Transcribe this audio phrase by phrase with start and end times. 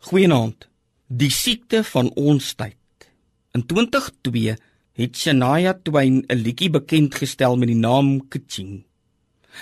[0.00, 0.64] Goeienaand.
[1.12, 3.04] Die siekte van ons tyd.
[3.52, 4.54] In 2002
[4.96, 8.84] het Shania Twain 'n liedjie bekend gestel met die naam Kaching.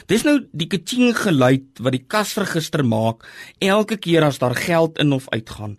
[0.07, 3.27] Dis nou die Kaching geluid wat die kasregister maak
[3.59, 5.79] elke keer as daar geld in of uitgaan.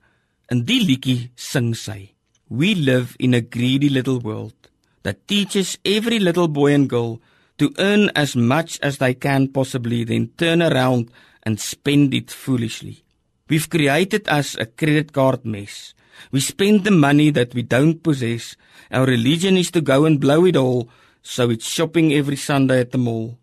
[0.52, 2.12] In die liedjie sing sy:
[2.50, 4.70] We live in a greedy little world
[5.04, 7.22] that teaches every little boy and girl
[7.56, 11.12] to earn as much as they can possibly then turn around
[11.44, 13.04] and spend it foolishly.
[13.50, 15.96] We've created us a credit card mess.
[16.32, 18.56] We spend the money that we don't possess.
[18.92, 20.90] Our religion is to go and blow it all,
[21.22, 23.40] so it's shopping every Sunday at the mall.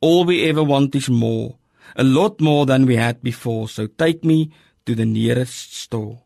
[0.00, 1.56] All we ever want is more,
[1.96, 4.50] a lot more than we had before, so take me
[4.86, 6.22] to the nearest store.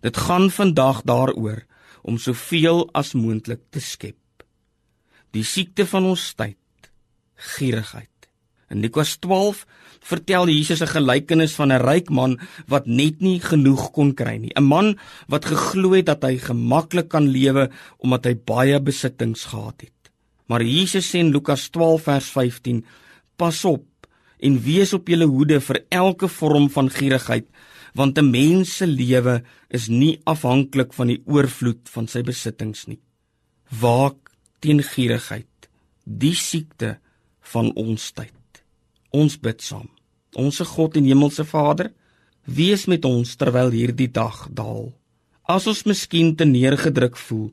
[0.00, 1.64] Dit gaan vandag daaroor
[2.02, 4.16] om soveel as moontlik te skep.
[5.32, 6.88] Die siekte van ons tyd,
[7.56, 8.11] gierigheid.
[8.72, 9.66] In Lukas 12
[10.00, 14.52] vertel Jesus 'n gelykenis van 'n ryk man wat net nie genoeg kon kry nie.
[14.56, 19.80] 'n Man wat geglo het dat hy gemaklik kan lewe omdat hy baie besittings gehad
[19.80, 20.02] het.
[20.48, 22.84] Maar Jesus sê in Lukas 12 vers 15:
[23.36, 23.84] Pas op
[24.40, 27.46] en wees op julle hoede vir elke vorm van gierigheid,
[27.94, 33.00] want 'n mens se lewe is nie afhanklik van die oorvloed van sy besittings nie.
[33.80, 35.68] Waak teen gierigheid,
[36.04, 36.98] die siekte
[37.40, 38.41] van ons tyd.
[39.12, 39.90] Ons bid saam.
[40.40, 41.90] Onse God en Hemelse Vader,
[42.48, 44.88] wees met ons terwyl hierdie dag daal.
[45.44, 47.50] As ons miskien te neergedruk voel,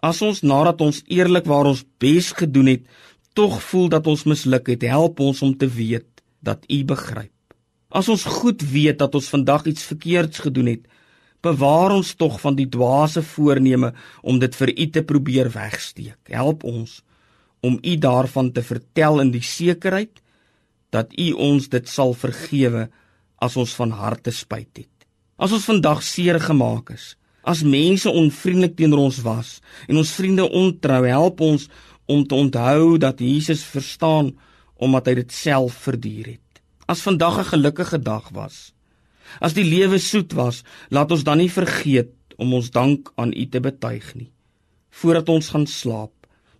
[0.00, 2.84] as ons nadat ons eerlikwaar ons bes gedoen het,
[3.36, 6.08] tog voel dat ons misluk het, help ons om te weet
[6.40, 7.32] dat U begryp.
[7.92, 10.86] As ons goed weet dat ons vandag iets verkeerds gedoen het,
[11.44, 16.18] bewaar ons tog van die dwaase voorneme om dit vir U te probeer wegsteek.
[16.32, 17.02] Help ons
[17.60, 20.22] om U daarvan te vertel in die sekerheid
[20.96, 22.86] dat U ons dit sal vergewe
[23.42, 24.92] as ons van harte spyt het.
[25.36, 27.14] As ons vandag seer gemaak is,
[27.46, 31.68] as mense onvriendelik teenoor ons was en ons vriende ontrou, help ons
[32.10, 34.32] om te onthou dat Jesus verstaan
[34.82, 36.60] omdat hy dit self verduur het.
[36.86, 38.72] As vandag 'n gelukkige dag was,
[39.40, 43.46] as die lewe soet was, laat ons dan nie vergeet om ons dank aan U
[43.48, 44.30] te betuig nie.
[44.90, 46.12] Voordat ons gaan slaap,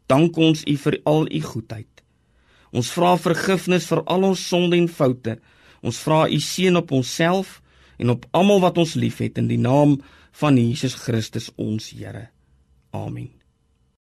[0.06, 1.96] dank ons U vir al U goedheid.
[2.72, 5.38] Ons vra vergifnis vir al ons sonde en foute.
[5.82, 7.60] Ons vra u seën op onsself
[7.99, 9.99] en op almal wat ons liefhet in die naam
[10.37, 12.28] van Jesus Christus ons Here.
[12.93, 13.46] Amen.